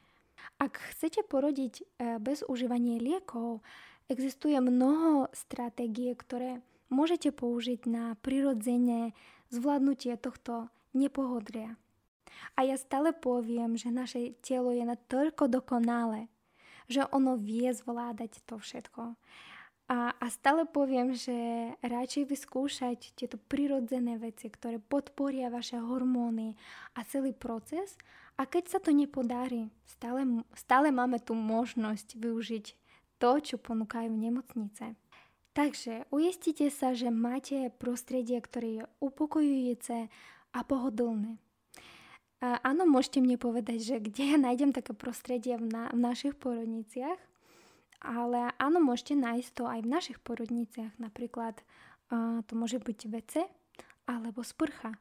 Ak 0.61 0.79
chcete 0.93 1.25
porodiť 1.27 1.73
e, 1.81 1.83
bez 2.21 2.45
užívania 2.45 3.01
liekov, 3.01 3.65
existuje 4.07 4.55
mnoho 4.61 5.27
stratégie, 5.33 6.13
ktoré 6.13 6.61
môžete 6.93 7.33
použiť 7.33 7.89
na 7.89 8.13
prirodzené 8.21 9.17
zvládnutie 9.49 10.15
tohto 10.21 10.69
nepohodlia. 10.93 11.75
A 12.55 12.63
ja 12.63 12.77
stále 12.79 13.11
poviem, 13.11 13.75
že 13.75 13.91
naše 13.91 14.37
telo 14.43 14.71
je 14.71 14.85
natoľko 14.85 15.49
dokonalé, 15.49 16.31
že 16.85 17.03
ono 17.09 17.35
vie 17.35 17.67
zvládať 17.73 18.45
to 18.45 18.61
všetko. 18.61 19.17
A, 19.85 20.17
a 20.17 20.25
stále 20.33 20.65
poviem, 20.65 21.13
že 21.13 21.29
radšej 21.85 22.25
vyskúšať 22.25 23.13
tieto 23.13 23.37
prirodzené 23.37 24.17
veci, 24.17 24.49
ktoré 24.49 24.81
podporia 24.81 25.53
vaše 25.53 25.77
hormóny 25.77 26.57
a 26.97 27.05
celý 27.05 27.37
proces. 27.37 27.93
A 28.41 28.49
keď 28.49 28.63
sa 28.65 28.79
to 28.81 28.89
nepodarí, 28.89 29.69
stále, 29.85 30.41
stále 30.57 30.89
máme 30.89 31.21
tu 31.21 31.37
možnosť 31.37 32.17
využiť 32.17 32.65
to, 33.21 33.31
čo 33.37 33.55
ponúkajú 33.61 34.09
nemocnice. 34.09 34.97
Takže 35.53 36.09
uistite 36.09 36.67
sa, 36.73 36.97
že 36.97 37.13
máte 37.13 37.69
prostredie, 37.77 38.41
ktoré 38.41 38.81
je 38.81 38.83
upokojujúce 38.99 40.09
a 40.51 40.59
pohodlné. 40.65 41.37
A 42.41 42.59
áno, 42.65 42.89
môžete 42.89 43.21
mne 43.21 43.37
povedať, 43.37 43.85
že 43.85 43.95
kde 44.01 44.33
ja 44.33 44.37
nájdem 44.41 44.73
také 44.73 44.97
prostredie 44.97 45.61
v, 45.61 45.69
na, 45.69 45.93
v 45.93 45.99
našich 46.01 46.33
porodniciach– 46.33 47.21
ale 48.05 48.53
áno, 48.61 48.77
môžete 48.77 49.17
nájsť 49.17 49.49
to 49.57 49.63
aj 49.65 49.81
v 49.81 49.91
našich 49.91 50.17
porodniciach. 50.21 50.93
Napríklad 51.01 51.57
to 52.45 52.53
môže 52.53 52.77
byť 52.77 52.99
WC 53.09 53.33
alebo 54.05 54.45
sprcha. 54.45 54.93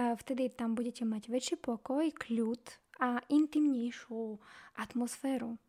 Vtedy 0.00 0.48
tam 0.48 0.72
budete 0.72 1.04
mať 1.04 1.28
väčší 1.28 1.60
pokoj, 1.60 2.08
kľud 2.16 2.64
a 3.04 3.20
intimnejšiu 3.28 4.40
atmosféru. 4.80 5.60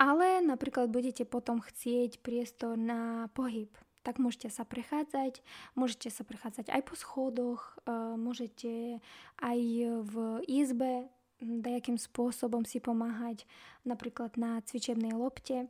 Ale 0.00 0.42
napríklad 0.42 0.90
budete 0.90 1.22
potom 1.22 1.62
chcieť 1.62 2.18
priestor 2.24 2.74
na 2.74 3.30
pohyb. 3.30 3.70
Tak 4.00 4.16
môžete 4.16 4.48
sa 4.48 4.64
prechádzať, 4.64 5.44
môžete 5.76 6.08
sa 6.08 6.24
prechádzať 6.24 6.72
aj 6.72 6.82
po 6.88 6.96
schodoch, 6.96 7.78
môžete 8.16 8.98
aj 9.38 9.58
v 10.02 10.14
izbe 10.48 11.06
nejakým 11.40 12.00
spôsobom 12.00 12.64
si 12.64 12.80
pomáhať 12.80 13.44
napríklad 13.84 14.40
na 14.40 14.60
cvičebnej 14.64 15.12
lopte 15.12 15.68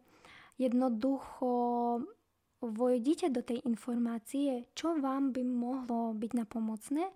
jednoducho 0.60 1.48
vojdite 2.60 3.32
do 3.32 3.40
tej 3.40 3.64
informácie, 3.64 4.68
čo 4.76 5.00
vám 5.00 5.32
by 5.32 5.40
mohlo 5.40 6.12
byť 6.12 6.32
napomocné, 6.36 7.08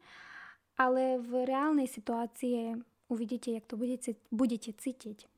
ale 0.81 1.21
v 1.21 1.45
reálnej 1.45 1.85
situácii 1.85 2.81
uvidíte, 3.13 3.53
jak 3.53 3.69
to 3.69 3.77
budete, 3.77 4.17
budete 4.33 4.73
cítiť. 4.73 5.29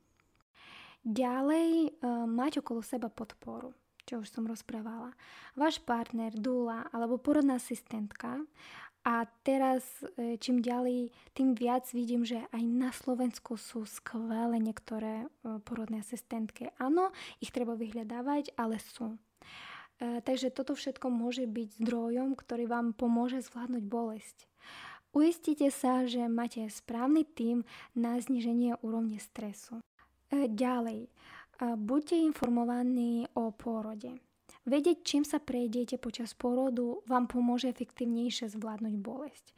Ďalej 1.02 1.68
e, 1.86 1.90
mať 2.26 2.62
okolo 2.62 2.82
seba 2.82 3.10
podporu, 3.10 3.74
čo 4.06 4.22
už 4.22 4.30
som 4.30 4.46
rozprávala. 4.46 5.14
Váš 5.58 5.82
partner, 5.82 6.34
dúla 6.34 6.86
alebo 6.94 7.18
porodná 7.18 7.58
asistentka 7.58 8.42
a 9.06 9.22
teraz 9.46 9.86
e, 10.18 10.34
čím 10.42 10.58
ďalej, 10.58 11.14
tým 11.30 11.54
viac 11.54 11.86
vidím, 11.94 12.26
že 12.26 12.42
aj 12.50 12.62
na 12.66 12.90
Slovensku 12.90 13.54
sú 13.54 13.86
skvelé 13.86 14.58
niektoré 14.58 15.22
e, 15.22 15.62
porodné 15.62 16.02
asistentky. 16.02 16.74
Áno, 16.82 17.14
ich 17.38 17.54
treba 17.54 17.78
vyhľadávať, 17.78 18.58
ale 18.58 18.82
sú. 18.82 19.14
E, 19.14 20.18
takže 20.26 20.50
toto 20.50 20.74
všetko 20.74 21.06
môže 21.06 21.46
byť 21.46 21.86
zdrojom, 21.86 22.34
ktorý 22.34 22.66
vám 22.66 22.98
pomôže 22.98 23.46
zvládnuť 23.46 23.84
bolesť. 23.86 24.50
Uistite 25.14 25.70
sa, 25.70 26.02
že 26.02 26.26
máte 26.26 26.66
správny 26.66 27.22
tým 27.22 27.62
na 27.94 28.18
zniženie 28.18 28.82
úrovne 28.82 29.22
stresu. 29.22 29.78
Ďalej, 30.34 31.08
buďte 31.62 32.20
informovaní 32.20 33.24
o 33.32 33.48
pôrode. 33.54 34.25
Vedieť, 34.66 35.06
čím 35.06 35.22
sa 35.22 35.38
prejdete 35.38 35.94
počas 35.94 36.34
porodu, 36.34 36.98
vám 37.06 37.30
pomôže 37.30 37.70
efektívnejšie 37.70 38.50
zvládnuť 38.50 38.94
bolesť. 38.98 39.54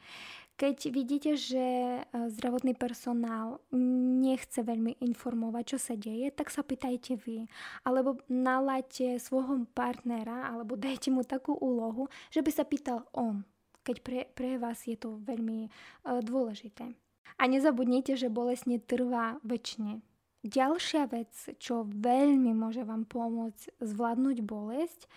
Keď 0.59 0.77
vidíte, 0.91 1.31
že 1.33 1.65
e, 1.97 2.01
zdravotný 2.29 2.75
personál 2.77 3.63
nechce 3.73 4.59
veľmi 4.59 5.01
informovať, 5.01 5.63
čo 5.65 5.77
sa 5.79 5.95
deje, 5.95 6.29
tak 6.35 6.53
sa 6.53 6.61
pýtajte 6.61 7.15
vy. 7.15 7.47
Alebo 7.87 8.21
naláďte 8.29 9.17
svojho 9.23 9.65
partnera, 9.71 10.51
alebo 10.51 10.77
dajte 10.77 11.09
mu 11.09 11.25
takú 11.25 11.55
úlohu, 11.57 12.11
že 12.29 12.43
by 12.43 12.51
sa 12.53 12.67
pýtal 12.67 13.07
on, 13.15 13.47
keď 13.87 13.97
pre, 14.03 14.19
pre 14.35 14.59
vás 14.59 14.83
je 14.83 14.99
to 14.99 15.17
veľmi 15.23 15.71
uh, 15.71 16.19
dôležité. 16.19 16.91
A 17.39 17.47
nezabudnite, 17.47 18.19
že 18.19 18.27
bolesť 18.27 18.67
netrvá 18.67 19.39
väčšine. 19.47 20.03
Ďalšia 20.39 21.03
vec, 21.11 21.35
čo 21.59 21.83
veľmi 21.83 22.55
môže 22.55 22.87
vám 22.87 23.03
pomôcť 23.03 23.75
zvládnuť 23.83 24.37
bolesť, 24.39 25.11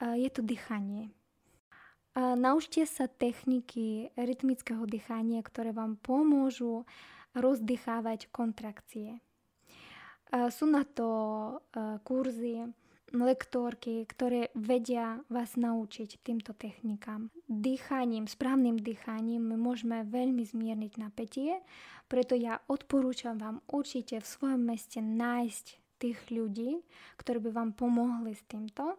je 0.00 0.30
to 0.32 0.40
dýchanie. 0.40 1.12
Naučte 2.16 2.84
sa 2.88 3.08
techniky 3.08 4.12
rytmického 4.16 4.84
dýchania, 4.88 5.44
ktoré 5.44 5.72
vám 5.76 6.00
pomôžu 6.00 6.88
rozdychávať 7.32 8.28
kontrakcie. 8.32 9.20
Sú 10.52 10.64
na 10.68 10.84
to 10.84 11.08
kurzy, 12.04 12.68
lektorky, 13.12 14.08
ktoré 14.08 14.48
vedia 14.56 15.20
vás 15.28 15.54
naučiť 15.60 16.24
týmto 16.24 16.56
technikám. 16.56 17.28
Dýchaním, 17.46 18.24
správnym 18.24 18.80
dýchaním 18.80 19.52
my 19.52 19.56
môžeme 19.60 20.02
veľmi 20.08 20.42
zmierniť 20.42 20.92
napätie, 20.96 21.60
preto 22.08 22.36
ja 22.36 22.60
odporúčam 22.68 23.36
vám 23.36 23.60
určite 23.68 24.20
v 24.20 24.26
svojom 24.26 24.60
meste 24.64 25.00
nájsť 25.00 25.66
tých 26.00 26.18
ľudí, 26.34 26.82
ktorí 27.20 27.38
by 27.46 27.50
vám 27.54 27.70
pomohli 27.78 28.34
s 28.34 28.42
týmto. 28.50 28.98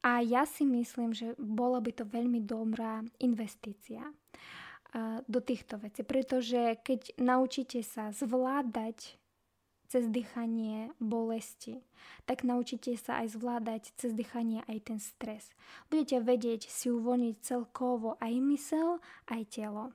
A 0.00 0.24
ja 0.24 0.48
si 0.48 0.64
myslím, 0.64 1.12
že 1.12 1.36
bola 1.36 1.78
by 1.78 1.92
to 1.92 2.08
veľmi 2.08 2.40
dobrá 2.42 3.04
investícia 3.20 4.00
do 5.28 5.38
týchto 5.38 5.78
vecí, 5.78 6.02
pretože 6.02 6.82
keď 6.82 7.14
naučíte 7.20 7.78
sa 7.86 8.10
zvládať 8.10 9.19
cez 9.90 10.06
dýchanie 10.06 10.94
bolesti, 11.02 11.82
tak 12.22 12.46
naučíte 12.46 12.94
sa 12.94 13.26
aj 13.26 13.34
zvládať 13.34 13.90
cez 13.98 14.14
dýchanie 14.14 14.62
aj 14.70 14.78
ten 14.86 14.98
stres. 15.02 15.50
Budete 15.90 16.22
vedieť 16.22 16.70
si 16.70 16.94
uvoľniť 16.94 17.36
celkovo 17.42 18.14
aj 18.22 18.32
mysel, 18.54 19.02
aj 19.26 19.42
telo. 19.50 19.90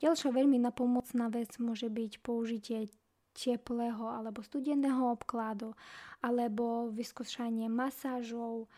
Ďalšia 0.00 0.32
veľmi 0.32 0.56
napomocná 0.56 1.28
vec 1.28 1.52
môže 1.60 1.92
byť 1.92 2.24
použitie 2.24 2.88
teplého 3.36 4.08
alebo 4.08 4.40
studeného 4.40 5.12
obkladu 5.12 5.76
alebo 6.24 6.88
vyskúšanie 6.88 7.68
masážov. 7.68 8.72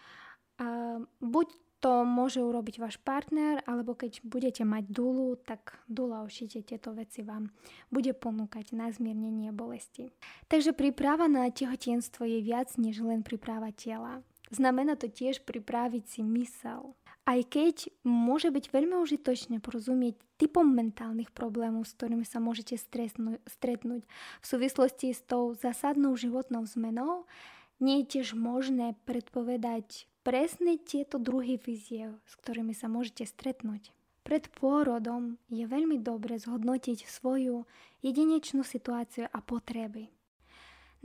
Buď 1.23 1.47
to 1.81 2.03
môže 2.09 2.41
urobiť 2.41 2.81
váš 2.81 2.97
partner, 2.99 3.61
alebo 3.69 3.93
keď 3.93 4.25
budete 4.25 4.65
mať 4.65 4.89
dulu, 4.89 5.37
tak 5.37 5.77
dula 5.87 6.25
určite 6.25 6.65
tieto 6.65 6.97
veci 6.97 7.21
vám 7.21 7.53
bude 7.93 8.17
ponúkať 8.17 8.73
na 8.73 8.89
zmiernenie 8.89 9.53
bolesti. 9.53 10.11
Takže 10.49 10.73
príprava 10.73 11.29
na 11.29 11.47
tehotenstvo 11.53 12.25
je 12.25 12.41
viac 12.41 12.73
než 12.81 13.05
len 13.05 13.21
príprava 13.21 13.71
tela. 13.71 14.25
Znamená 14.51 14.95
to 14.95 15.11
tiež 15.11 15.43
pripraviť 15.43 16.05
si 16.07 16.21
mysel. 16.23 16.95
Aj 17.27 17.41
keď 17.43 17.91
môže 18.07 18.55
byť 18.55 18.71
veľmi 18.71 18.95
užitočné 19.03 19.59
porozumieť 19.59 20.15
typom 20.39 20.63
mentálnych 20.63 21.35
problémov, 21.35 21.91
s 21.91 21.99
ktorými 21.99 22.23
sa 22.23 22.39
môžete 22.39 22.79
stretnúť 22.79 24.03
v 24.39 24.47
súvislosti 24.47 25.11
s 25.11 25.27
tou 25.27 25.51
zásadnou 25.59 26.15
životnou 26.15 26.63
zmenou, 26.63 27.27
nie 27.83 28.07
je 28.07 28.19
tiež 28.19 28.39
možné 28.39 28.95
predpovedať 29.03 30.07
presne 30.27 30.75
tieto 30.83 31.23
druhy 31.23 31.55
víziev, 31.55 32.19
s 32.27 32.35
ktorými 32.43 32.75
sa 32.75 32.91
môžete 32.91 33.31
stretnúť. 33.31 33.95
Pred 34.27 34.51
pôrodom 34.59 35.39
je 35.47 35.63
veľmi 35.71 36.03
dobre 36.03 36.35
zhodnotiť 36.35 37.07
svoju 37.07 37.63
jedinečnú 38.03 38.67
situáciu 38.67 39.31
a 39.31 39.39
potreby. 39.39 40.11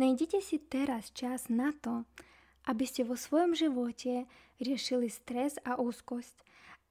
Najdite 0.02 0.42
si 0.42 0.58
teraz 0.58 1.14
čas 1.14 1.54
na 1.54 1.70
to, 1.70 2.02
aby 2.66 2.82
ste 2.82 3.06
vo 3.06 3.14
svojom 3.14 3.54
živote 3.54 4.26
riešili 4.58 5.06
stres 5.14 5.62
a 5.62 5.78
úzkosť, 5.78 6.42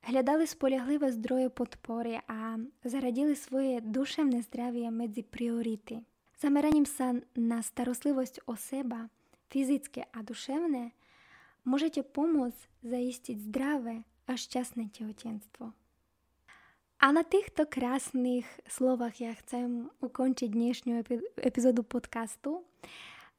hľadali 0.06 0.46
spolahlivé 0.46 1.10
zdroje 1.10 1.50
podpory 1.50 2.22
a 2.30 2.62
zaradili 2.86 3.34
svoje 3.34 3.82
duševné 3.82 4.46
zdravie 4.46 4.86
medzi 4.94 5.26
priority. 5.26 6.06
Zameraním 6.38 6.86
sa 6.86 7.18
na 7.34 7.58
starostlivosť 7.58 8.46
o 8.46 8.54
seba, 8.54 9.10
fyzické 9.50 10.06
a 10.14 10.22
duševné, 10.22 10.94
môžete 11.64 12.06
pomôcť 12.06 12.60
zaistiť 12.84 13.36
zdravé 13.50 14.04
a 14.26 14.32
šťastné 14.38 14.92
tehotenstvo. 14.94 15.74
A 17.00 17.06
na 17.16 17.24
týchto 17.24 17.64
krásnych 17.64 18.44
slovách 18.68 19.24
ja 19.24 19.32
chcem 19.40 19.88
ukončiť 20.04 20.52
dnešnú 20.52 21.00
epizódu 21.40 21.80
podcastu. 21.80 22.60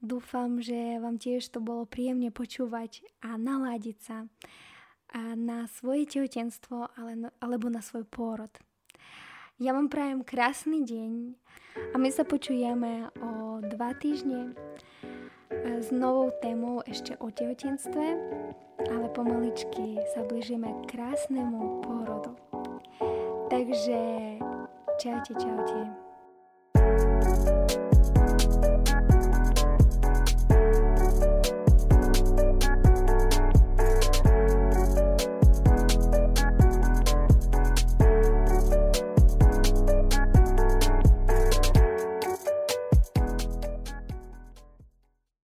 Dúfam, 0.01 0.57
že 0.57 0.97
vám 0.97 1.21
tiež 1.21 1.45
to 1.53 1.61
bolo 1.61 1.85
príjemne 1.85 2.33
počúvať 2.33 3.05
a 3.21 3.37
naládiť 3.37 3.97
sa 4.01 4.25
na 5.37 5.69
svoje 5.69 6.09
tehotenstvo 6.09 6.89
alebo 7.37 7.69
na 7.69 7.85
svoj 7.85 8.09
pôrod. 8.09 8.49
Ja 9.61 9.77
vám 9.77 9.93
prajem 9.93 10.25
krásny 10.25 10.81
deň 10.81 11.37
a 11.93 12.01
my 12.01 12.09
sa 12.09 12.25
počujeme 12.25 13.13
o 13.21 13.61
dva 13.61 13.93
týždne 13.93 14.57
s 15.65 15.91
novou 15.91 16.31
témou 16.41 16.81
ešte 16.89 17.13
o 17.21 17.29
tehotenstve, 17.29 18.17
ale 18.89 19.07
pomaličky 19.13 20.01
sa 20.13 20.25
blížime 20.25 20.73
k 20.83 20.97
krásnemu 20.97 21.85
pôrodu. 21.85 22.33
Takže 23.49 23.99
čaute, 24.97 25.33
čaute. 25.37 26.00